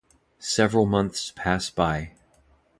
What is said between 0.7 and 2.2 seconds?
months pass by.